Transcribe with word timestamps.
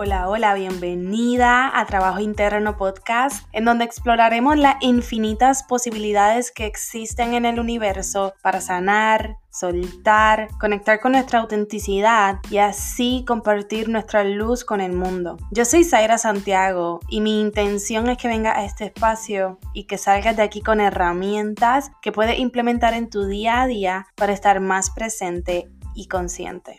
Hola, 0.00 0.28
hola, 0.28 0.54
bienvenida 0.54 1.76
a 1.76 1.84
Trabajo 1.86 2.20
Interno 2.20 2.76
Podcast, 2.76 3.48
en 3.52 3.64
donde 3.64 3.84
exploraremos 3.84 4.56
las 4.56 4.76
infinitas 4.80 5.64
posibilidades 5.64 6.52
que 6.52 6.66
existen 6.66 7.34
en 7.34 7.44
el 7.44 7.58
universo 7.58 8.32
para 8.40 8.60
sanar, 8.60 9.38
soltar, 9.50 10.50
conectar 10.60 11.00
con 11.00 11.10
nuestra 11.10 11.40
autenticidad 11.40 12.36
y 12.48 12.58
así 12.58 13.24
compartir 13.26 13.88
nuestra 13.88 14.22
luz 14.22 14.64
con 14.64 14.80
el 14.80 14.92
mundo. 14.92 15.36
Yo 15.50 15.64
soy 15.64 15.82
Zaira 15.82 16.16
Santiago 16.16 17.00
y 17.08 17.20
mi 17.20 17.40
intención 17.40 18.08
es 18.08 18.18
que 18.18 18.28
venga 18.28 18.56
a 18.56 18.64
este 18.64 18.84
espacio 18.84 19.58
y 19.74 19.88
que 19.88 19.98
salgas 19.98 20.36
de 20.36 20.44
aquí 20.44 20.60
con 20.60 20.80
herramientas 20.80 21.90
que 22.02 22.12
puedes 22.12 22.38
implementar 22.38 22.94
en 22.94 23.10
tu 23.10 23.26
día 23.26 23.62
a 23.62 23.66
día 23.66 24.06
para 24.14 24.32
estar 24.32 24.60
más 24.60 24.90
presente 24.90 25.68
y 25.96 26.06
consciente. 26.06 26.76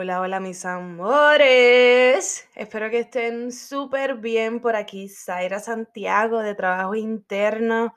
Hola, 0.00 0.20
hola 0.20 0.38
mis 0.38 0.64
amores. 0.64 2.48
Espero 2.54 2.88
que 2.88 3.00
estén 3.00 3.50
súper 3.50 4.14
bien 4.14 4.60
por 4.60 4.76
aquí. 4.76 5.08
Zaira 5.08 5.58
Santiago 5.58 6.38
de 6.38 6.54
Trabajo 6.54 6.94
Interno. 6.94 7.96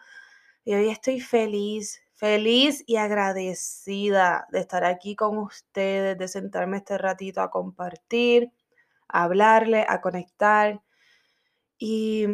Y 0.66 0.74
hoy 0.74 0.90
estoy 0.90 1.20
feliz, 1.20 2.02
feliz 2.16 2.84
y 2.88 2.96
agradecida 2.96 4.48
de 4.50 4.62
estar 4.62 4.84
aquí 4.84 5.16
con 5.16 5.38
ustedes, 5.38 6.18
de 6.18 6.28
sentarme 6.28 6.78
este 6.78 6.98
ratito 6.98 7.40
a 7.40 7.52
compartir, 7.52 8.52
a 9.08 9.26
hablarle, 9.26 9.86
a 9.88 10.02
conectar. 10.02 10.82
Y 11.78 12.26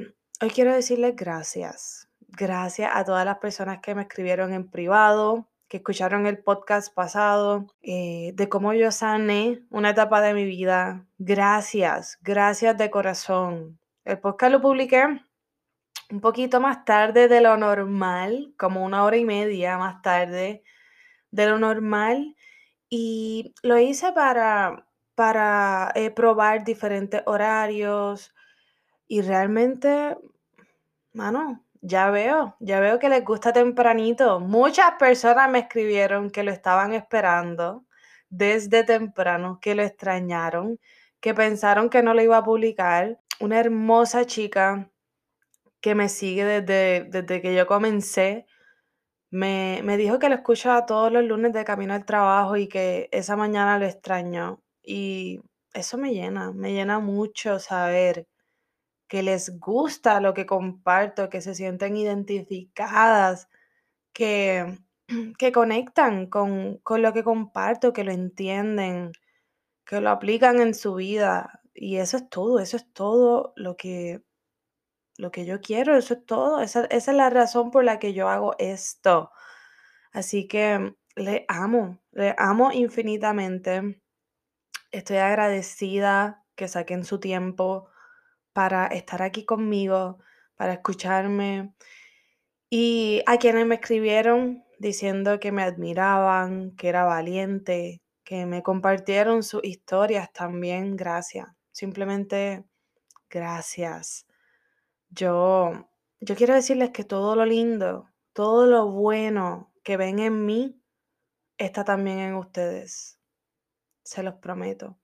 hoy 0.42 0.50
quiero 0.50 0.74
decirles 0.74 1.14
gracias. 1.14 2.08
Gracias 2.30 2.90
a 2.94 3.04
todas 3.04 3.26
las 3.26 3.40
personas 3.40 3.80
que 3.82 3.96
me 3.96 4.04
escribieron 4.04 4.54
en 4.54 4.72
privado, 4.72 5.50
que 5.68 5.78
escucharon 5.78 6.26
el 6.28 6.40
podcast 6.40 6.94
pasado, 6.94 7.68
eh, 7.82 8.32
de 8.36 8.50
cómo 8.50 8.74
yo 8.74 8.92
sané 8.92 9.64
una 9.70 9.90
etapa 9.90 10.22
de 10.22 10.34
mi 10.34 10.46
vida. 10.46 11.06
Gracias, 11.18 12.18
gracias 12.22 12.78
de 12.78 12.90
corazón. 12.90 13.80
El 14.06 14.20
podcast 14.20 14.54
lo 14.54 14.62
publiqué 14.62 15.06
un 16.10 16.22
poquito 16.22 16.62
más 16.62 16.86
tarde 16.86 17.28
de 17.28 17.42
lo 17.42 17.58
normal, 17.58 18.54
como 18.58 18.86
una 18.86 19.04
hora 19.04 19.18
y 19.18 19.26
media 19.26 19.78
más 19.78 20.02
tarde 20.02 20.64
de 21.32 21.46
lo 21.48 21.60
normal. 21.60 22.36
Y 22.90 23.54
lo 23.64 23.78
hice 23.78 24.14
para, 24.14 24.88
para 25.16 25.92
eh, 25.96 26.12
probar 26.12 26.64
diferentes 26.64 27.22
horarios. 27.26 28.34
Y 29.08 29.22
realmente, 29.22 30.18
mano, 31.12 31.66
ya 31.82 32.10
veo, 32.12 32.56
ya 32.60 32.80
veo 32.80 33.00
que 33.00 33.10
les 33.10 33.24
gusta 33.24 33.54
tempranito. 33.54 34.40
Muchas 34.40 34.94
personas 35.00 35.50
me 35.50 35.60
escribieron 35.60 36.30
que 36.30 36.44
lo 36.44 36.52
estaban 36.52 36.94
esperando 36.94 37.86
desde 38.30 38.84
temprano, 38.84 39.60
que 39.62 39.76
lo 39.76 39.84
extrañaron, 39.84 40.80
que 41.20 41.34
pensaron 41.34 41.90
que 41.90 42.04
no 42.04 42.14
lo 42.14 42.22
iba 42.22 42.38
a 42.38 42.44
publicar. 42.44 43.20
Una 43.40 43.60
hermosa 43.60 44.26
chica 44.26 44.92
que 45.82 45.96
me 45.96 46.10
sigue 46.10 46.46
desde, 46.46 47.06
desde 47.10 47.42
que 47.42 47.56
yo 47.56 47.68
comencé, 47.68 48.46
me, 49.30 49.82
me 49.84 49.98
dijo 49.98 50.20
que 50.20 50.30
lo 50.30 50.36
escucha 50.36 50.86
todos 50.86 51.12
los 51.12 51.24
lunes 51.24 51.54
de 51.54 51.66
camino 51.66 51.94
al 51.94 52.06
trabajo 52.06 52.58
y 52.58 52.68
que 52.68 53.10
esa 53.12 53.36
mañana 53.36 53.80
lo 53.80 53.86
extrañó. 53.86 54.62
Y 54.84 55.42
eso 55.74 55.98
me 55.98 56.14
llena, 56.14 56.52
me 56.54 56.74
llena 56.74 57.00
mucho 57.00 57.60
saber 57.60 58.28
que 59.08 59.24
les 59.24 59.60
gusta 59.60 60.20
lo 60.22 60.34
que 60.34 60.46
comparto, 60.46 61.30
que 61.30 61.42
se 61.42 61.56
sienten 61.56 61.98
identificadas, 61.98 63.48
que, 64.14 64.80
que 65.38 65.52
conectan 65.52 66.28
con, 66.28 66.78
con 66.80 67.02
lo 67.02 67.14
que 67.14 67.24
comparto, 67.24 67.94
que 67.94 68.04
lo 68.04 68.12
entienden, 68.12 69.12
que 69.86 70.02
lo 70.02 70.10
aplican 70.10 70.60
en 70.60 70.74
su 70.74 70.96
vida. 70.96 71.62
Y 71.74 71.98
eso 71.98 72.18
es 72.18 72.30
todo, 72.30 72.60
eso 72.60 72.78
es 72.78 72.92
todo 72.94 73.54
lo 73.56 73.78
que, 73.78 74.24
lo 75.18 75.32
que 75.32 75.46
yo 75.46 75.62
quiero, 75.62 75.96
eso 75.96 76.16
es 76.16 76.26
todo. 76.26 76.62
Esa, 76.62 76.86
esa 76.86 77.12
es 77.12 77.18
la 77.18 77.30
razón 77.30 77.72
por 77.72 77.84
la 77.84 78.00
que 78.00 78.14
yo 78.14 78.30
hago 78.30 78.56
esto. 78.60 79.32
Así 80.12 80.48
que 80.48 80.96
le 81.16 81.46
amo, 81.48 82.00
le 82.12 82.36
amo 82.38 82.72
infinitamente. 82.74 84.02
Estoy 84.92 85.18
agradecida 85.18 86.46
que 86.56 86.68
saquen 86.68 87.06
su 87.06 87.20
tiempo 87.20 87.90
para 88.58 88.88
estar 88.88 89.22
aquí 89.22 89.46
conmigo, 89.46 90.18
para 90.56 90.74
escucharme. 90.74 91.76
Y 92.72 93.22
a 93.28 93.38
quienes 93.38 93.68
me 93.68 93.76
escribieron 93.76 94.64
diciendo 94.80 95.40
que 95.40 95.52
me 95.52 95.62
admiraban, 95.62 96.76
que 96.76 96.90
era 96.90 97.04
valiente, 97.04 98.02
que 98.24 98.48
me 98.48 98.64
compartieron 98.64 99.44
sus 99.44 99.64
historias 99.64 100.34
también, 100.34 100.96
gracias. 100.98 101.48
Simplemente 101.72 102.66
gracias. 103.30 104.26
Yo, 105.12 105.88
yo 106.20 106.36
quiero 106.36 106.56
decirles 106.56 106.90
que 106.90 107.04
todo 107.04 107.36
lo 107.36 107.46
lindo, 107.46 108.10
todo 108.34 108.66
lo 108.66 108.90
bueno 108.90 109.72
que 109.84 109.98
ven 109.98 110.18
en 110.18 110.48
mí, 110.48 110.82
está 111.60 111.84
también 111.84 112.18
en 112.18 112.34
ustedes. 112.34 113.20
Se 114.02 114.24
los 114.24 114.34
prometo. 114.34 114.98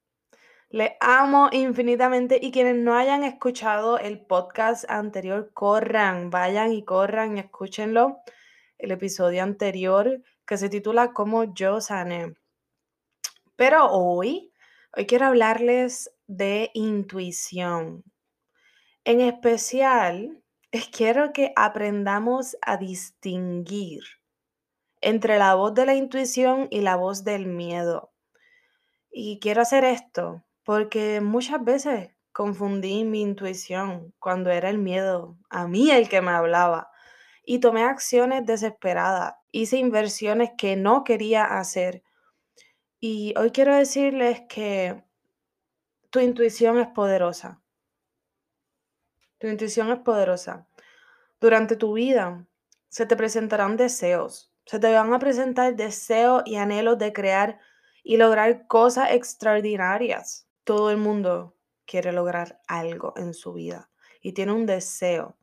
Le 0.74 0.98
amo 1.02 1.50
infinitamente 1.52 2.40
y 2.42 2.50
quienes 2.50 2.76
no 2.76 2.96
hayan 2.96 3.24
escuchado 3.24 4.00
el 4.00 4.20
podcast 4.26 4.90
anterior, 4.90 5.52
corran, 5.54 6.32
vayan 6.32 6.74
y 6.74 6.84
corran 6.84 7.38
y 7.38 7.42
escúchenlo. 7.42 8.24
El 8.80 8.90
episodio 8.90 9.44
anterior 9.44 10.24
que 10.48 10.58
se 10.58 10.70
titula 10.70 11.14
Cómo 11.14 11.54
yo 11.54 11.80
sané. 11.80 12.34
Pero 13.56 13.86
hoy, 13.92 14.52
hoy 14.98 15.06
quiero 15.06 15.28
hablarles 15.28 16.12
de 16.26 16.72
intuición. 16.74 18.04
En 19.04 19.22
especial, 19.22 20.42
quiero 20.92 21.34
que 21.34 21.54
aprendamos 21.56 22.58
a 22.64 22.78
distinguir 22.78 24.02
entre 25.02 25.38
la 25.38 25.54
voz 25.54 25.76
de 25.76 25.86
la 25.86 25.94
intuición 25.94 26.68
y 26.72 26.82
la 26.82 26.96
voz 26.96 27.24
del 27.24 27.46
miedo. 27.46 28.12
Y 29.12 29.38
quiero 29.40 29.62
hacer 29.62 29.84
esto 29.84 30.44
porque 30.64 31.22
muchas 31.22 31.64
veces 31.64 32.12
confundí 32.32 33.04
mi 33.04 33.22
intuición 33.22 34.14
cuando 34.20 34.50
era 34.50 34.70
el 34.70 34.80
miedo, 34.80 35.38
a 35.50 35.68
mí 35.68 35.92
el 35.92 36.10
que 36.10 36.22
me 36.22 36.32
hablaba, 36.32 36.90
y 37.46 37.60
tomé 37.60 37.84
acciones 37.84 38.46
desesperadas, 38.46 39.36
hice 39.52 39.78
inversiones 39.78 40.52
que 40.58 40.76
no 40.76 41.04
quería 41.04 41.44
hacer. 41.44 42.04
Y 43.00 43.34
hoy 43.38 43.52
quiero 43.52 43.76
decirles 43.76 44.42
que 44.48 45.04
tu 46.10 46.20
intuición 46.20 46.80
es 46.80 46.88
poderosa. 46.88 47.62
Tu 49.40 49.48
intuición 49.48 49.92
es 49.92 50.00
poderosa. 50.00 50.68
Durante 51.42 51.76
tu 51.76 51.94
vida 51.94 52.48
se 52.88 53.06
te 53.06 53.18
presentarán 53.18 53.76
deseos, 53.76 54.54
se 54.66 54.80
te 54.80 54.94
van 54.94 55.14
a 55.14 55.20
presentar 55.20 55.76
deseos 55.76 56.44
y 56.46 56.56
anhelos 56.56 56.98
de 56.98 57.12
crear 57.12 57.60
y 58.04 58.16
lograr 58.16 58.68
cosas 58.68 59.12
extraordinarias 59.12 60.48
todo 60.64 60.92
el 60.92 60.98
mundo 60.98 61.56
quiere 61.86 62.12
lograr 62.12 62.62
algo 62.68 63.14
en 63.18 63.34
su 63.34 63.54
vida 63.54 63.90
y 64.22 64.34
tiene 64.34 64.54
un 64.54 64.66
deseo, 64.66 65.38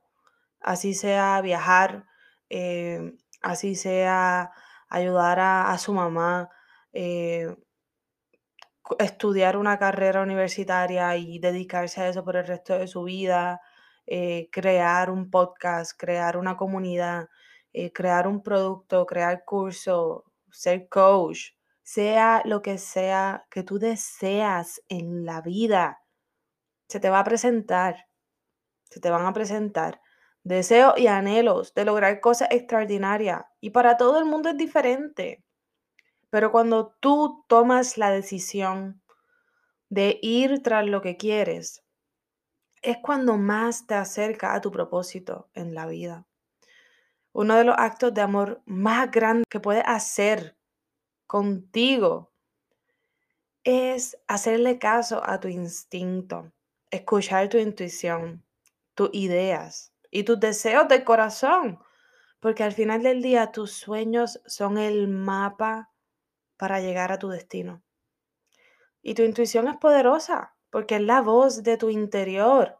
así 0.60 0.94
sea 0.94 1.40
viajar, 1.42 2.06
eh, 2.48 3.14
así 3.42 3.74
sea 3.74 4.52
ayudar 4.88 5.38
a, 5.40 5.76
su 5.78 5.92
mamá, 5.92 6.50
eh, 6.92 7.54
estudiar 8.98 9.56
una 9.56 9.78
carrera 9.78 10.22
universitaria 10.22 11.16
y 11.16 11.38
dedicarse 11.38 12.00
a 12.00 12.08
eso 12.08 12.24
por 12.24 12.36
el 12.36 12.46
resto 12.46 12.78
de 12.78 12.88
su 12.88 13.04
vida, 13.04 13.60
eh, 14.06 14.48
crear 14.50 15.10
un 15.10 15.30
podcast, 15.30 15.92
crear 15.96 16.36
una 16.36 16.56
comunidad, 16.56 17.28
crear 17.94 18.26
un 18.26 18.42
producto, 18.42 19.06
crear 19.06 19.44
curso, 19.44 20.24
ser 20.50 20.88
coach, 20.88 21.52
sea 21.92 22.40
lo 22.44 22.62
que 22.62 22.78
sea 22.78 23.48
que 23.50 23.64
tú 23.64 23.80
deseas 23.80 24.80
en 24.88 25.24
la 25.24 25.40
vida, 25.40 26.04
se 26.88 27.00
te 27.00 27.10
va 27.10 27.18
a 27.18 27.24
presentar, 27.24 28.06
se 28.84 29.00
te 29.00 29.10
van 29.10 29.26
a 29.26 29.32
presentar 29.32 30.00
deseos 30.44 30.96
y 30.96 31.08
anhelos 31.08 31.74
de 31.74 31.84
lograr 31.84 32.20
cosas 32.20 32.46
extraordinarias. 32.52 33.42
Y 33.60 33.70
para 33.70 33.96
todo 33.96 34.20
el 34.20 34.24
mundo 34.24 34.50
es 34.50 34.56
diferente. 34.56 35.42
Pero 36.30 36.52
cuando 36.52 36.94
tú 37.00 37.44
tomas 37.48 37.98
la 37.98 38.12
decisión 38.12 39.02
de 39.88 40.20
ir 40.22 40.62
tras 40.62 40.86
lo 40.86 41.02
que 41.02 41.16
quieres, 41.16 41.82
es 42.82 42.98
cuando 43.02 43.36
más 43.36 43.88
te 43.88 43.94
acerca 43.94 44.54
a 44.54 44.60
tu 44.60 44.70
propósito 44.70 45.50
en 45.54 45.74
la 45.74 45.86
vida. 45.86 46.24
Uno 47.32 47.56
de 47.56 47.64
los 47.64 47.74
actos 47.76 48.14
de 48.14 48.20
amor 48.20 48.62
más 48.64 49.10
grandes 49.10 49.46
que 49.50 49.58
puedes 49.58 49.82
hacer 49.86 50.56
contigo 51.30 52.32
es 53.62 54.18
hacerle 54.26 54.80
caso 54.80 55.22
a 55.24 55.38
tu 55.38 55.46
instinto, 55.46 56.50
escuchar 56.90 57.48
tu 57.48 57.56
intuición, 57.56 58.44
tus 58.96 59.10
ideas 59.12 59.94
y 60.10 60.24
tus 60.24 60.40
deseos 60.40 60.88
del 60.88 61.04
corazón, 61.04 61.78
porque 62.40 62.64
al 62.64 62.72
final 62.72 63.04
del 63.04 63.22
día 63.22 63.52
tus 63.52 63.70
sueños 63.70 64.40
son 64.44 64.76
el 64.76 65.06
mapa 65.06 65.92
para 66.56 66.80
llegar 66.80 67.12
a 67.12 67.20
tu 67.20 67.28
destino. 67.28 67.80
Y 69.00 69.14
tu 69.14 69.22
intuición 69.22 69.68
es 69.68 69.76
poderosa 69.76 70.56
porque 70.68 70.96
es 70.96 71.02
la 71.02 71.22
voz 71.22 71.62
de 71.62 71.76
tu 71.76 71.90
interior, 71.90 72.76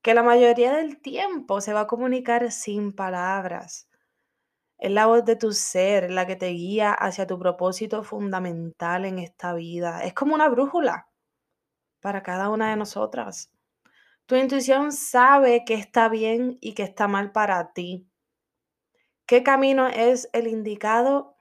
que 0.00 0.14
la 0.14 0.22
mayoría 0.22 0.72
del 0.72 0.98
tiempo 1.02 1.60
se 1.60 1.74
va 1.74 1.80
a 1.80 1.86
comunicar 1.86 2.52
sin 2.52 2.94
palabras. 2.94 3.86
Es 4.82 4.90
la 4.90 5.06
voz 5.06 5.24
de 5.24 5.36
tu 5.36 5.52
ser, 5.52 6.10
la 6.10 6.26
que 6.26 6.34
te 6.34 6.48
guía 6.48 6.92
hacia 6.92 7.24
tu 7.24 7.38
propósito 7.38 8.02
fundamental 8.02 9.04
en 9.04 9.20
esta 9.20 9.54
vida. 9.54 10.02
Es 10.02 10.12
como 10.12 10.34
una 10.34 10.48
brújula 10.48 11.08
para 12.00 12.24
cada 12.24 12.48
una 12.48 12.70
de 12.70 12.76
nosotras. 12.76 13.52
Tu 14.26 14.34
intuición 14.34 14.90
sabe 14.90 15.62
que 15.64 15.74
está 15.74 16.08
bien 16.08 16.58
y 16.60 16.74
que 16.74 16.82
está 16.82 17.06
mal 17.06 17.30
para 17.30 17.72
ti. 17.72 18.08
¿Qué 19.24 19.44
camino 19.44 19.86
es 19.86 20.28
el 20.32 20.48
indicado 20.48 21.36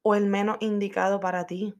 o 0.00 0.14
el 0.14 0.24
menos 0.24 0.56
indicado 0.60 1.20
para 1.20 1.46
ti? 1.46 1.74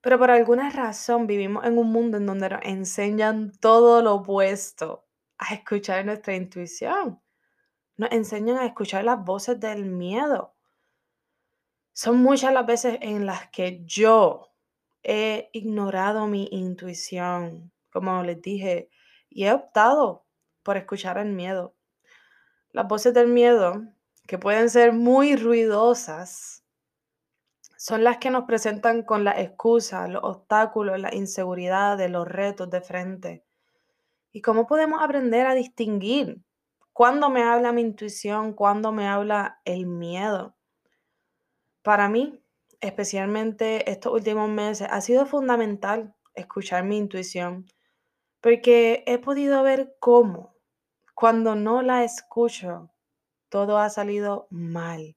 Pero 0.00 0.16
por 0.16 0.30
alguna 0.30 0.70
razón 0.70 1.26
vivimos 1.26 1.64
en 1.64 1.76
un 1.76 1.90
mundo 1.90 2.18
en 2.18 2.26
donde 2.26 2.50
nos 2.50 2.60
enseñan 2.62 3.50
todo 3.58 4.00
lo 4.00 4.14
opuesto 4.14 5.08
a 5.38 5.54
escuchar 5.54 6.04
nuestra 6.04 6.36
intuición. 6.36 7.20
Nos 8.00 8.12
enseñan 8.12 8.56
a 8.56 8.64
escuchar 8.64 9.04
las 9.04 9.22
voces 9.22 9.60
del 9.60 9.84
miedo. 9.84 10.54
Son 11.92 12.16
muchas 12.22 12.50
las 12.50 12.64
veces 12.64 12.96
en 13.02 13.26
las 13.26 13.50
que 13.50 13.84
yo 13.84 14.54
he 15.02 15.50
ignorado 15.52 16.26
mi 16.26 16.48
intuición, 16.50 17.70
como 17.92 18.22
les 18.22 18.40
dije, 18.40 18.88
y 19.28 19.44
he 19.44 19.52
optado 19.52 20.24
por 20.62 20.78
escuchar 20.78 21.18
el 21.18 21.34
miedo. 21.34 21.74
Las 22.72 22.88
voces 22.88 23.12
del 23.12 23.28
miedo, 23.28 23.82
que 24.26 24.38
pueden 24.38 24.70
ser 24.70 24.94
muy 24.94 25.36
ruidosas, 25.36 26.64
son 27.76 28.02
las 28.02 28.16
que 28.16 28.30
nos 28.30 28.44
presentan 28.44 29.02
con 29.02 29.24
las 29.24 29.40
excusas, 29.40 30.08
los 30.08 30.24
obstáculos, 30.24 30.98
las 30.98 31.12
inseguridades, 31.12 32.10
los 32.10 32.26
retos 32.26 32.70
de 32.70 32.80
frente. 32.80 33.44
¿Y 34.32 34.40
cómo 34.40 34.66
podemos 34.66 35.02
aprender 35.02 35.46
a 35.46 35.52
distinguir 35.52 36.42
cuándo 37.00 37.30
me 37.30 37.42
habla 37.42 37.72
mi 37.72 37.80
intuición, 37.80 38.52
cuándo 38.52 38.92
me 38.92 39.08
habla 39.08 39.62
el 39.64 39.86
miedo? 39.86 40.54
Para 41.80 42.10
mí, 42.10 42.44
especialmente 42.82 43.90
estos 43.90 44.12
últimos 44.12 44.50
meses, 44.50 44.86
ha 44.90 45.00
sido 45.00 45.24
fundamental 45.24 46.14
escuchar 46.34 46.84
mi 46.84 46.98
intuición, 46.98 47.64
porque 48.42 49.02
he 49.06 49.16
podido 49.16 49.62
ver 49.62 49.96
cómo, 49.98 50.54
cuando 51.14 51.54
no 51.54 51.80
la 51.80 52.04
escucho, 52.04 52.90
todo 53.48 53.78
ha 53.78 53.88
salido 53.88 54.46
mal. 54.50 55.16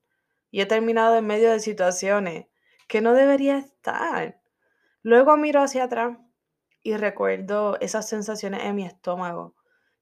Y 0.52 0.62
he 0.62 0.66
terminado 0.66 1.18
en 1.18 1.28
medio 1.28 1.52
de 1.52 1.60
situaciones 1.60 2.46
que 2.88 3.02
no 3.02 3.14
debería 3.14 3.58
estar. 3.58 4.40
Luego 5.02 5.36
miro 5.36 5.62
hacia 5.62 5.84
atrás 5.84 6.18
y 6.82 6.96
recuerdo 6.96 7.78
esas 7.82 8.08
sensaciones 8.08 8.64
en 8.64 8.76
mi 8.76 8.86
estómago 8.86 9.54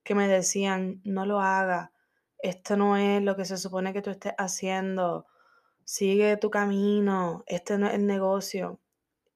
que 0.04 0.16
me 0.16 0.28
decían, 0.28 1.02
no 1.04 1.26
lo 1.26 1.40
haga, 1.40 1.92
esto 2.40 2.76
no 2.76 2.98
es 2.98 3.22
lo 3.22 3.36
que 3.36 3.46
se 3.46 3.58
supone 3.58 3.94
que 3.94 4.02
tú 4.02 4.10
estés 4.10 4.34
haciendo, 4.38 5.28
sigue 5.86 6.38
tu 6.38 6.50
camino, 6.50 7.44
este 7.48 7.78
no 7.78 7.88
es 7.88 7.94
el 7.94 8.08
negocio. 8.08 8.80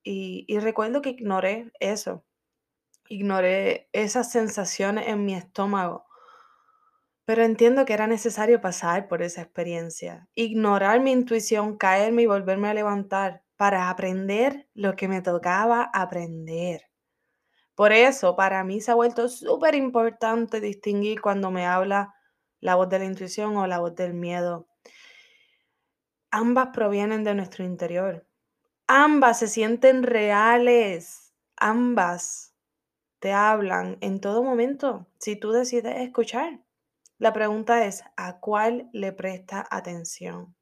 Y, 0.03 0.45
y 0.47 0.59
recuerdo 0.59 1.01
que 1.01 1.09
ignoré 1.09 1.71
eso, 1.79 2.25
ignoré 3.07 3.89
esas 3.94 4.31
sensaciones 4.31 5.07
en 5.07 5.25
mi 5.25 5.35
estómago, 5.35 6.06
pero 7.25 7.44
entiendo 7.44 7.85
que 7.85 7.94
era 7.94 8.07
necesario 8.07 8.62
pasar 8.62 9.07
por 9.07 9.23
esa 9.23 9.41
experiencia, 9.41 10.27
ignorar 10.35 11.01
mi 11.01 11.12
intuición, 11.12 11.77
caerme 11.77 12.23
y 12.23 12.27
volverme 12.27 12.69
a 12.69 12.73
levantar 12.73 13.44
para 13.57 13.89
aprender 13.89 14.67
lo 14.73 14.95
que 14.95 15.07
me 15.07 15.21
tocaba 15.21 15.89
aprender. 15.94 16.83
Por 17.75 17.92
eso, 17.92 18.36
para 18.36 18.63
mí 18.63 18.80
se 18.80 18.92
ha 18.92 18.95
vuelto 18.95 19.27
súper 19.27 19.75
importante 19.75 20.62
distinguir 20.62 21.22
cuando 21.22 21.51
me 21.51 21.66
habla 21.66 22.16
la 22.62 22.75
voz 22.75 22.89
de 22.89 23.00
la 23.00 23.06
intuición 23.06 23.57
o 23.57 23.68
la 23.68 23.80
voz 23.80 23.95
del 23.95 24.13
miedo. 24.13 24.68
Ambas 26.31 26.69
provienen 26.74 27.24
de 27.24 27.36
nuestro 27.36 27.66
interior. 27.66 28.25
Ambas 28.88 29.39
se 29.39 29.48
sienten 29.48 30.04
reales. 30.04 31.33
Ambas 31.57 32.56
te 33.19 33.33
hablan 33.33 33.98
en 34.01 34.22
todo 34.22 34.44
momento 34.44 35.07
si 35.19 35.36
tú 35.36 35.51
decides 35.51 35.98
escuchar. 35.98 36.62
La 37.18 37.33
pregunta 37.33 37.86
es, 37.86 38.04
¿a 38.16 38.39
cuál 38.39 38.89
le 38.94 39.12
presta 39.12 39.66
atención? 39.69 40.56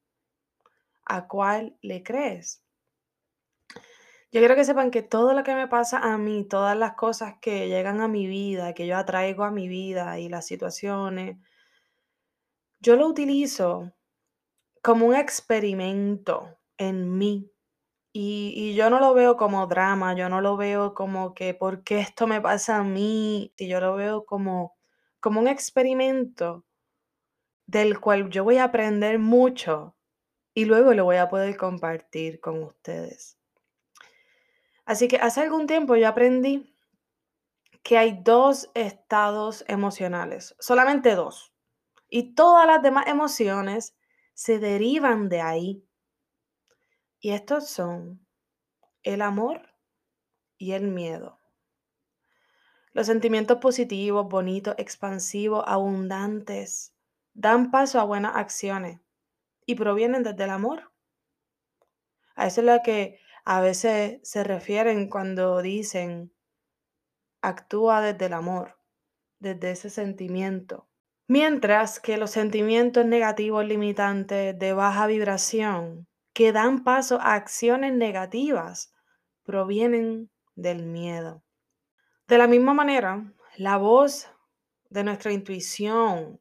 ¿A 1.06 1.28
cuál 1.28 1.78
le 1.82 2.04
crees? 2.04 2.63
Yo 4.34 4.40
quiero 4.40 4.56
que 4.56 4.66
sepan 4.66 4.90
que 4.90 5.04
todo 5.04 5.34
lo 5.34 5.44
que 5.44 5.54
me 5.54 5.68
pasa 5.68 6.00
a 6.00 6.18
mí, 6.18 6.44
todas 6.44 6.76
las 6.76 6.96
cosas 6.96 7.36
que 7.40 7.68
llegan 7.68 8.02
a 8.02 8.08
mi 8.08 8.26
vida, 8.26 8.74
que 8.74 8.88
yo 8.88 8.98
atraigo 8.98 9.44
a 9.44 9.52
mi 9.52 9.68
vida 9.68 10.18
y 10.18 10.28
las 10.28 10.48
situaciones, 10.48 11.38
yo 12.80 12.96
lo 12.96 13.08
utilizo 13.08 13.94
como 14.82 15.06
un 15.06 15.16
experimento 15.16 16.58
en 16.80 17.16
mí. 17.16 17.52
Y, 18.12 18.74
yo 18.76 18.90
no 18.90 19.00
lo 19.00 19.14
veo 19.14 19.38
como 19.38 19.68
drama, 19.68 20.16
yo 20.16 20.30
no 20.30 20.42
lo 20.42 20.58
veo 20.58 20.96
como 20.96 21.36
que, 21.36 21.54
¿por 21.54 21.84
qué 21.84 22.00
esto 22.00 22.26
me 22.26 22.42
pasa 22.42 22.78
a 22.78 22.84
mí? 22.84 23.54
Y 23.56 23.68
yo 23.68 23.80
lo 23.82 23.96
veo 23.96 24.26
como, 24.26 24.76
como 25.20 25.42
un 25.42 25.48
experimento 25.48 26.66
del 27.68 28.00
cual 28.00 28.32
yo 28.32 28.44
voy 28.44 28.58
a 28.58 28.64
aprender 28.66 29.20
mucho 29.20 29.96
y 30.56 30.66
luego 30.66 30.96
lo 30.96 31.06
voy 31.06 31.18
a 31.18 31.30
poder 31.30 31.56
compartir 31.56 32.40
con 32.40 32.64
ustedes. 32.64 33.38
Así 34.86 35.08
que 35.08 35.18
hace 35.18 35.42
algún 35.42 35.68
tiempo 35.68 35.96
yo 35.96 36.08
aprendí 36.08 36.74
que 37.84 37.98
hay 37.98 38.22
dos 38.24 38.72
estados 38.74 39.66
emocionales, 39.68 40.56
solamente 40.60 41.16
dos. 41.16 41.54
Y 42.10 42.34
todas 42.34 42.66
las 42.66 42.82
demás 42.82 43.08
emociones 43.08 43.96
se 44.34 44.60
derivan 44.60 45.30
de 45.30 45.42
ahí. 45.42 45.86
Y 47.20 47.32
estos 47.32 47.68
son 47.68 48.26
el 49.04 49.22
amor 49.22 49.74
y 50.58 50.74
el 50.74 50.88
miedo. 50.88 51.40
Los 52.94 53.08
sentimientos 53.08 53.58
positivos, 53.58 54.28
bonitos, 54.30 54.76
expansivos, 54.78 55.64
abundantes, 55.68 56.94
dan 57.34 57.72
paso 57.72 58.00
a 58.00 58.04
buenas 58.04 58.36
acciones 58.36 59.02
y 59.66 59.76
provienen 59.76 60.24
desde 60.24 60.44
el 60.44 60.52
amor. 60.52 60.92
A 62.36 62.48
eso 62.48 62.62
es 62.62 62.68
lo 62.68 62.80
que 62.84 63.20
a 63.46 63.62
veces 63.62 64.20
se 64.24 64.44
refieren 64.44 65.10
cuando 65.10 65.62
dicen 65.62 66.34
actúa 67.42 68.02
desde 68.02 68.28
el 68.28 68.34
amor, 68.34 68.78
desde 69.40 69.72
ese 69.72 69.90
sentimiento. 69.90 70.88
Mientras 71.28 72.00
que 72.00 72.18
los 72.18 72.32
sentimientos 72.32 73.06
negativos 73.06 73.66
limitantes 73.66 74.58
de 74.58 74.74
baja 74.74 75.08
vibración 75.08 76.08
que 76.34 76.52
dan 76.52 76.84
paso 76.84 77.20
a 77.22 77.36
acciones 77.36 77.94
negativas 77.94 78.94
provienen 79.44 80.30
del 80.56 80.86
miedo. 80.86 81.44
De 82.28 82.38
la 82.38 82.48
misma 82.48 82.74
manera, 82.74 83.34
la 83.58 83.78
voz 83.78 84.30
de 84.90 85.04
nuestra 85.04 85.32
intuición 85.32 86.40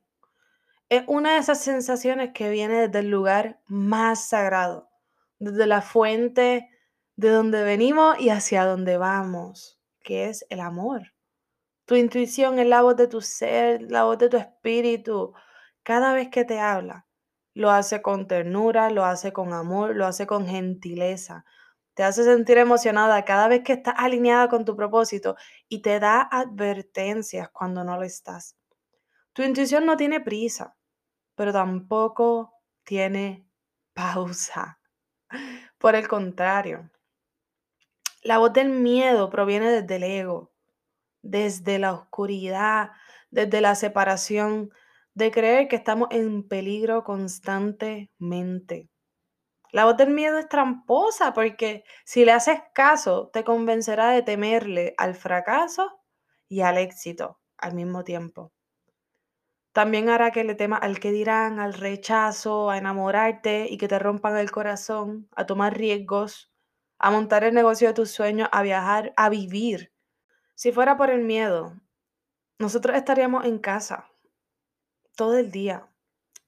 es 0.88 1.04
una 1.06 1.32
de 1.32 1.38
esas 1.38 1.60
sensaciones 1.60 2.32
que 2.32 2.50
viene 2.50 2.86
desde 2.86 3.00
el 3.00 3.08
lugar 3.10 3.60
más 3.66 4.28
sagrado, 4.28 4.90
desde 5.38 5.66
la 5.66 5.80
fuente 5.82 6.68
de 7.16 7.30
donde 7.30 7.62
venimos 7.62 8.18
y 8.18 8.30
hacia 8.30 8.64
donde 8.64 8.96
vamos, 8.96 9.80
que 10.02 10.28
es 10.28 10.46
el 10.50 10.60
amor. 10.60 11.12
Tu 11.84 11.96
intuición 11.96 12.58
es 12.58 12.66
la 12.66 12.82
voz 12.82 12.96
de 12.96 13.08
tu 13.08 13.20
ser, 13.20 13.82
la 13.90 14.04
voz 14.04 14.18
de 14.18 14.28
tu 14.28 14.36
espíritu. 14.36 15.34
Cada 15.82 16.14
vez 16.14 16.28
que 16.28 16.44
te 16.44 16.60
habla, 16.60 17.06
lo 17.54 17.70
hace 17.70 18.02
con 18.02 18.26
ternura, 18.26 18.90
lo 18.90 19.04
hace 19.04 19.32
con 19.32 19.52
amor, 19.52 19.94
lo 19.96 20.06
hace 20.06 20.26
con 20.26 20.46
gentileza. 20.46 21.44
Te 21.94 22.02
hace 22.02 22.24
sentir 22.24 22.56
emocionada 22.56 23.24
cada 23.24 23.48
vez 23.48 23.62
que 23.62 23.74
estás 23.74 23.94
alineada 23.98 24.48
con 24.48 24.64
tu 24.64 24.74
propósito 24.76 25.36
y 25.68 25.82
te 25.82 26.00
da 26.00 26.22
advertencias 26.22 27.50
cuando 27.50 27.84
no 27.84 27.96
lo 27.96 28.04
estás. 28.04 28.56
Tu 29.34 29.42
intuición 29.42 29.84
no 29.84 29.96
tiene 29.96 30.20
prisa, 30.20 30.76
pero 31.34 31.52
tampoco 31.52 32.54
tiene 32.84 33.46
pausa. 33.92 34.78
Por 35.78 35.94
el 35.94 36.08
contrario, 36.08 36.90
la 38.22 38.38
voz 38.38 38.52
del 38.52 38.70
miedo 38.70 39.30
proviene 39.30 39.70
desde 39.70 39.96
el 39.96 40.02
ego, 40.04 40.52
desde 41.22 41.78
la 41.78 41.92
oscuridad, 41.92 42.90
desde 43.30 43.60
la 43.60 43.74
separación, 43.74 44.70
de 45.14 45.30
creer 45.30 45.68
que 45.68 45.76
estamos 45.76 46.08
en 46.10 46.48
peligro 46.48 47.04
constantemente. 47.04 48.88
La 49.72 49.84
voz 49.84 49.96
del 49.96 50.10
miedo 50.10 50.38
es 50.38 50.48
tramposa 50.48 51.32
porque 51.32 51.84
si 52.04 52.24
le 52.24 52.32
haces 52.32 52.60
caso, 52.74 53.30
te 53.32 53.44
convencerá 53.44 54.10
de 54.10 54.22
temerle 54.22 54.94
al 54.98 55.14
fracaso 55.14 56.00
y 56.48 56.60
al 56.60 56.78
éxito 56.78 57.40
al 57.58 57.74
mismo 57.74 58.04
tiempo. 58.04 58.52
También 59.72 60.10
hará 60.10 60.32
que 60.32 60.44
le 60.44 60.54
temas 60.54 60.80
al 60.82 61.00
que 61.00 61.12
dirán, 61.12 61.58
al 61.58 61.72
rechazo, 61.72 62.68
a 62.68 62.76
enamorarte 62.76 63.66
y 63.70 63.78
que 63.78 63.88
te 63.88 63.98
rompan 63.98 64.36
el 64.36 64.50
corazón, 64.50 65.28
a 65.34 65.46
tomar 65.46 65.74
riesgos, 65.74 66.51
a 67.02 67.10
montar 67.10 67.42
el 67.42 67.52
negocio 67.52 67.88
de 67.88 67.94
tus 67.94 68.12
sueños, 68.12 68.48
a 68.52 68.62
viajar, 68.62 69.12
a 69.16 69.28
vivir. 69.28 69.92
Si 70.54 70.70
fuera 70.70 70.96
por 70.96 71.10
el 71.10 71.24
miedo, 71.24 71.74
nosotros 72.60 72.96
estaríamos 72.96 73.44
en 73.44 73.58
casa 73.58 74.08
todo 75.16 75.36
el 75.36 75.50
día 75.50 75.88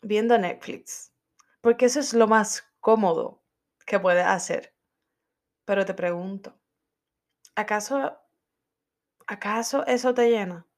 viendo 0.01 0.39
Netflix, 0.39 1.13
porque 1.61 1.87
eso 1.87 1.99
es 1.99 2.15
lo 2.15 2.29
más 2.29 2.65
cómodo 2.79 3.43
que 3.85 3.99
puedes 3.99 4.25
hacer. 4.25 4.77
Pero 5.65 5.85
te 5.85 5.93
pregunto, 5.93 6.57
¿acaso 7.57 8.17
acaso 9.27 9.85
eso 9.87 10.15
te 10.15 10.31
llena? 10.31 10.69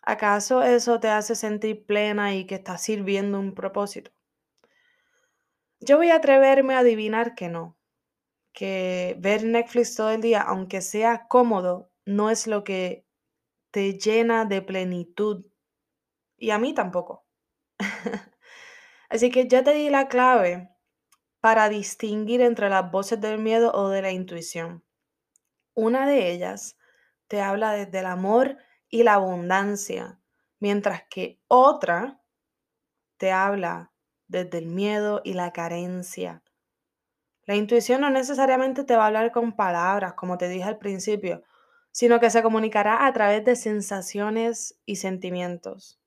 ¿Acaso 0.00 0.62
eso 0.62 1.00
te 1.00 1.08
hace 1.08 1.34
sentir 1.34 1.86
plena 1.86 2.34
y 2.34 2.46
que 2.46 2.54
estás 2.54 2.82
sirviendo 2.82 3.40
un 3.40 3.52
propósito? 3.52 4.12
Yo 5.80 5.96
voy 5.96 6.10
a 6.10 6.16
atreverme 6.16 6.76
a 6.76 6.80
adivinar 6.80 7.34
que 7.34 7.48
no, 7.48 7.76
que 8.54 9.16
ver 9.18 9.44
Netflix 9.44 9.96
todo 9.96 10.10
el 10.10 10.22
día, 10.22 10.40
aunque 10.40 10.80
sea 10.80 11.26
cómodo, 11.28 11.90
no 12.06 12.30
es 12.30 12.46
lo 12.46 12.64
que 12.64 13.06
te 13.70 13.98
llena 13.98 14.46
de 14.46 14.62
plenitud. 14.62 15.44
Y 16.38 16.50
a 16.50 16.58
mí 16.58 16.72
tampoco. 16.72 17.26
Así 19.10 19.30
que 19.30 19.46
ya 19.48 19.62
te 19.62 19.74
di 19.74 19.90
la 19.90 20.08
clave 20.08 20.70
para 21.40 21.68
distinguir 21.68 22.40
entre 22.40 22.70
las 22.70 22.90
voces 22.90 23.20
del 23.20 23.38
miedo 23.38 23.72
o 23.74 23.88
de 23.90 24.00
la 24.00 24.12
intuición. 24.12 24.84
Una 25.74 26.06
de 26.06 26.30
ellas 26.30 26.78
te 27.26 27.40
habla 27.40 27.72
desde 27.72 27.98
el 27.98 28.06
amor 28.06 28.56
y 28.88 29.02
la 29.02 29.14
abundancia, 29.14 30.20
mientras 30.60 31.02
que 31.10 31.40
otra 31.48 32.22
te 33.16 33.32
habla 33.32 33.92
desde 34.28 34.58
el 34.58 34.66
miedo 34.66 35.20
y 35.24 35.34
la 35.34 35.52
carencia. 35.52 36.42
La 37.46 37.56
intuición 37.56 38.00
no 38.00 38.10
necesariamente 38.10 38.84
te 38.84 38.96
va 38.96 39.04
a 39.04 39.06
hablar 39.08 39.32
con 39.32 39.52
palabras, 39.52 40.14
como 40.14 40.38
te 40.38 40.48
dije 40.48 40.64
al 40.64 40.78
principio, 40.78 41.42
sino 41.92 42.18
que 42.18 42.30
se 42.30 42.42
comunicará 42.42 43.06
a 43.06 43.12
través 43.12 43.44
de 43.44 43.54
sensaciones 43.54 44.80
y 44.86 44.96
sentimientos. 44.96 46.00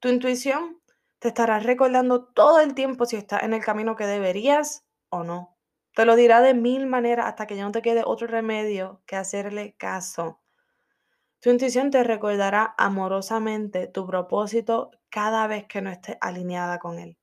Tu 0.00 0.08
intuición 0.08 0.80
te 1.18 1.28
estará 1.28 1.58
recordando 1.58 2.24
todo 2.24 2.60
el 2.60 2.74
tiempo 2.74 3.06
si 3.06 3.16
estás 3.16 3.42
en 3.42 3.52
el 3.52 3.64
camino 3.64 3.96
que 3.96 4.06
deberías 4.06 4.86
o 5.10 5.24
no. 5.24 5.56
Te 5.94 6.04
lo 6.04 6.14
dirá 6.14 6.40
de 6.40 6.54
mil 6.54 6.86
maneras 6.86 7.26
hasta 7.26 7.46
que 7.46 7.56
ya 7.56 7.64
no 7.64 7.72
te 7.72 7.82
quede 7.82 8.02
otro 8.06 8.28
remedio 8.28 9.02
que 9.04 9.16
hacerle 9.16 9.74
caso. 9.76 10.40
Tu 11.40 11.50
intuición 11.50 11.90
te 11.90 12.04
recordará 12.04 12.74
amorosamente 12.78 13.86
tu 13.88 14.06
propósito 14.06 14.90
cada 15.08 15.46
vez 15.46 15.66
que 15.66 15.82
no 15.82 15.90
estés 15.90 16.16
alineada 16.20 16.78
con 16.78 16.98
él. 16.98 17.18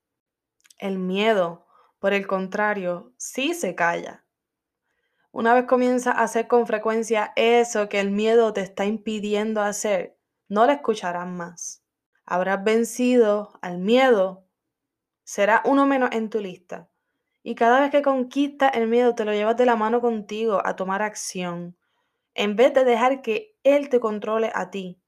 El 0.78 1.00
miedo, 1.00 1.65
por 2.06 2.14
el 2.14 2.28
contrario, 2.28 3.16
sí 3.18 3.56
se 3.56 3.74
calla. 3.74 4.24
Una 5.32 5.56
vez 5.56 5.66
comienza 5.66 6.12
a 6.12 6.22
hacer 6.22 6.48
con 6.48 6.68
frecuencia 6.68 7.34
eso 7.36 7.90
que 7.90 8.00
el 8.00 8.12
miedo 8.12 8.54
te 8.54 8.62
está 8.62 8.86
impidiendo 8.86 9.60
hacer, 9.60 10.16
no 10.48 10.68
le 10.68 10.74
escucharás 10.74 11.26
más. 11.26 11.84
Habrás 12.24 12.64
vencido 12.64 13.58
al 13.64 13.80
miedo, 13.80 14.46
será 15.24 15.64
uno 15.66 15.88
menos 15.88 16.12
en 16.12 16.30
tu 16.30 16.40
lista. 16.40 16.92
Y 17.42 17.56
cada 17.56 17.80
vez 17.80 17.90
que 17.90 18.04
conquistas 18.04 18.74
el 18.76 18.88
miedo, 18.88 19.16
te 19.16 19.26
lo 19.26 19.34
llevas 19.34 19.58
de 19.58 19.66
la 19.66 19.76
mano 19.76 20.00
contigo 20.00 20.62
a 20.64 20.76
tomar 20.76 21.02
acción 21.02 21.76
en 22.36 22.56
vez 22.56 22.72
de 22.76 22.84
dejar 22.84 23.24
que 23.24 23.58
Él 23.64 23.90
te 23.90 24.00
controle 24.00 24.52
a 24.54 24.70
ti. 24.70 25.02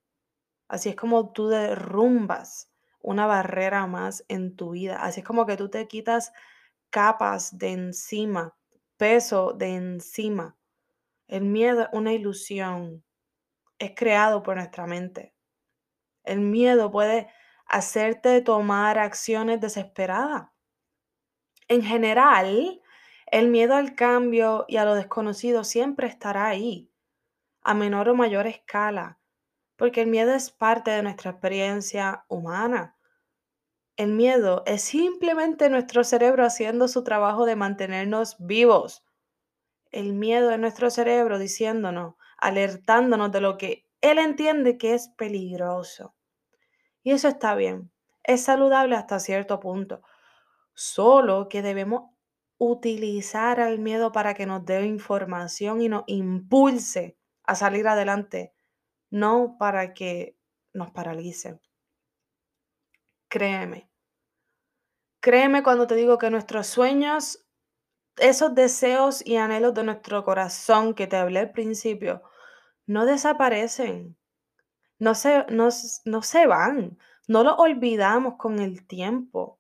Así 0.68 0.90
es 0.90 0.96
como 0.96 1.32
tú 1.32 1.48
derrumbas 1.48 2.72
una 3.02 3.28
barrera 3.28 3.86
más 3.86 4.26
en 4.30 4.56
tu 4.56 4.72
vida. 4.72 4.96
Así 5.04 5.20
es 5.20 5.28
como 5.28 5.46
que 5.46 5.58
tú 5.58 5.70
te 5.70 5.88
quitas 5.88 6.34
capas 6.90 7.58
de 7.58 7.72
encima, 7.72 8.56
peso 8.98 9.54
de 9.54 9.76
encima. 9.76 10.58
El 11.28 11.44
miedo 11.44 11.82
es 11.82 11.88
una 11.92 12.14
ilusión. 12.14 13.04
Es 13.80 13.92
creado 13.96 14.44
por 14.44 14.56
nuestra 14.56 14.88
mente. 14.88 15.36
El 16.24 16.40
miedo 16.42 16.92
puede 16.92 17.30
hacerte 17.66 18.42
tomar 18.42 18.98
acciones 18.98 19.62
desesperadas. 19.62 20.50
En 21.68 21.84
general, 21.84 22.82
el 23.28 23.50
miedo 23.50 23.76
al 23.76 23.94
cambio 23.96 24.66
y 24.68 24.78
a 24.78 24.86
lo 24.86 24.96
desconocido 24.96 25.64
siempre 25.64 26.08
estará 26.08 26.48
ahí 26.48 26.92
a 27.62 27.74
menor 27.74 28.08
o 28.08 28.16
mayor 28.16 28.48
escala, 28.48 29.20
porque 29.76 30.02
el 30.02 30.08
miedo 30.08 30.34
es 30.34 30.50
parte 30.50 30.92
de 30.92 31.04
nuestra 31.04 31.32
experiencia 31.32 32.24
humana. 32.30 32.97
El 33.98 34.14
miedo 34.14 34.62
es 34.68 34.84
simplemente 34.84 35.72
nuestro 35.72 36.04
cerebro 36.04 36.46
haciendo 36.46 36.88
su 36.88 37.04
trabajo 37.04 37.46
de 37.46 37.56
mantenernos 37.56 38.36
vivos. 38.38 39.04
El 39.90 40.14
miedo 40.14 40.52
es 40.52 40.60
nuestro 40.60 40.92
cerebro 40.92 41.40
diciéndonos, 41.40 42.14
alertándonos 42.38 43.32
de 43.32 43.42
lo 43.42 43.58
que 43.58 43.88
él 44.02 44.20
entiende 44.20 44.78
que 44.78 44.94
es 44.94 45.08
peligroso. 45.10 46.14
Y 47.02 47.12
eso 47.12 47.28
está 47.28 47.56
bien, 47.56 47.92
es 48.24 48.44
saludable 48.44 48.96
hasta 48.96 49.20
cierto 49.20 49.60
punto. 49.60 50.04
Solo 50.76 51.50
que 51.50 51.64
debemos 51.64 52.12
utilizar 52.60 53.60
al 53.60 53.80
miedo 53.80 54.12
para 54.12 54.36
que 54.36 54.46
nos 54.46 54.64
dé 54.64 54.86
información 54.86 55.82
y 55.82 55.90
nos 55.90 56.04
impulse 56.06 57.18
a 57.44 57.56
salir 57.56 57.88
adelante, 57.88 58.54
no 59.10 59.56
para 59.58 59.96
que 59.96 60.38
nos 60.74 60.92
paralice. 60.92 61.60
Créeme. 63.28 63.87
Créeme 65.28 65.62
cuando 65.62 65.88
te 65.88 65.96
digo 65.96 66.18
que 66.18 66.30
nuestros 66.30 66.68
sueños, 66.68 67.46
esos 68.16 68.56
deseos 68.56 69.22
y 69.28 69.36
anhelos 69.36 69.74
de 69.74 69.84
nuestro 69.84 70.24
corazón 70.24 70.94
que 70.94 71.06
te 71.06 71.18
hablé 71.18 71.40
al 71.40 71.52
principio, 71.52 72.24
no 72.86 73.06
desaparecen, 73.06 74.16
no 75.00 75.16
se, 75.16 75.46
no, 75.50 75.68
no 76.06 76.22
se 76.22 76.48
van, 76.48 76.98
no 77.28 77.44
los 77.44 77.56
olvidamos 77.58 78.36
con 78.38 78.60
el 78.60 78.88
tiempo. 78.88 79.60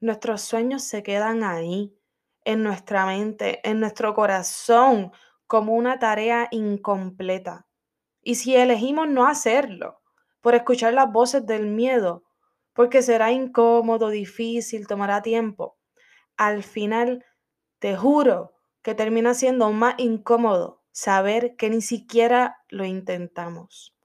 Nuestros 0.00 0.40
sueños 0.40 0.84
se 0.84 1.02
quedan 1.02 1.44
ahí, 1.44 1.94
en 2.42 2.62
nuestra 2.62 3.04
mente, 3.04 3.60
en 3.62 3.80
nuestro 3.80 4.14
corazón, 4.14 5.12
como 5.46 5.74
una 5.74 5.98
tarea 5.98 6.48
incompleta. 6.50 7.66
Y 8.22 8.36
si 8.36 8.56
elegimos 8.56 9.06
no 9.06 9.26
hacerlo, 9.26 10.00
por 10.40 10.54
escuchar 10.54 10.94
las 10.94 11.12
voces 11.12 11.44
del 11.44 11.66
miedo, 11.66 12.23
porque 12.74 13.00
será 13.02 13.32
incómodo, 13.32 14.10
difícil, 14.10 14.86
tomará 14.86 15.22
tiempo, 15.22 15.78
al 16.36 16.62
final 16.62 17.24
te 17.78 17.96
juro 17.96 18.52
que 18.82 18.94
termina 18.94 19.32
siendo 19.32 19.70
más 19.72 19.94
incómodo 19.98 20.82
saber 20.92 21.56
que 21.56 21.70
ni 21.70 21.80
siquiera 21.80 22.58
lo 22.68 22.84
intentamos. 22.84 23.96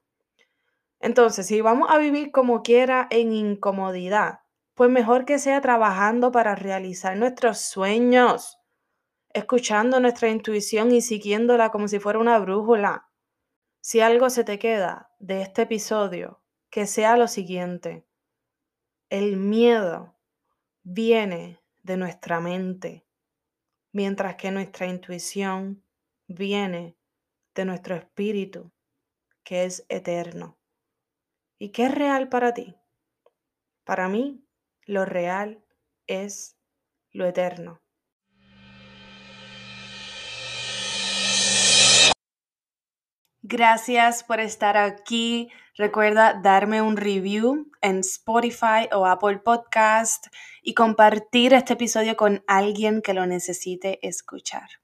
Entonces, 1.00 1.46
si 1.46 1.60
vamos 1.60 1.88
a 1.90 1.98
vivir 1.98 2.30
como 2.30 2.62
quiera 2.62 3.06
en 3.10 3.32
incomodidad, 3.32 4.40
pues 4.74 4.90
mejor 4.90 5.24
que 5.24 5.38
sea 5.38 5.60
trabajando 5.60 6.32
para 6.32 6.54
realizar 6.54 7.16
nuestros 7.16 7.58
sueños 7.60 8.60
escuchando 9.32 10.00
nuestra 10.00 10.28
intuición 10.28 10.92
y 10.92 11.02
siguiéndola 11.02 11.70
como 11.70 11.88
si 11.88 11.98
fuera 11.98 12.18
una 12.18 12.38
brújula. 12.38 13.08
Si 13.80 14.00
algo 14.00 14.30
se 14.30 14.44
te 14.44 14.58
queda 14.58 15.10
de 15.18 15.42
este 15.42 15.62
episodio, 15.62 16.42
que 16.68 16.86
sea 16.86 17.16
lo 17.16 17.28
siguiente. 17.28 18.06
El 19.10 19.36
miedo 19.38 20.14
viene 20.84 21.58
de 21.82 21.96
nuestra 21.96 22.38
mente, 22.38 23.04
mientras 23.90 24.36
que 24.36 24.52
nuestra 24.52 24.86
intuición 24.86 25.82
viene 26.28 26.96
de 27.56 27.64
nuestro 27.64 27.96
espíritu, 27.96 28.70
que 29.42 29.64
es 29.64 29.84
eterno. 29.88 30.60
¿Y 31.58 31.70
qué 31.70 31.86
es 31.86 31.92
real 31.92 32.28
para 32.28 32.54
ti? 32.54 32.76
Para 33.82 34.08
mí, 34.08 34.46
lo 34.86 35.04
real 35.04 35.64
es 36.06 36.56
lo 37.10 37.26
eterno. 37.26 37.82
Gracias 43.42 44.22
por 44.22 44.38
estar 44.38 44.76
aquí. 44.76 45.50
Recuerda 45.76 46.40
darme 46.42 46.82
un 46.82 46.96
review 46.96 47.70
en 47.80 48.00
Spotify 48.00 48.88
o 48.92 49.06
Apple 49.06 49.38
Podcast 49.38 50.26
y 50.62 50.74
compartir 50.74 51.54
este 51.54 51.74
episodio 51.74 52.16
con 52.16 52.42
alguien 52.46 53.02
que 53.02 53.14
lo 53.14 53.26
necesite 53.26 53.98
escuchar. 54.06 54.79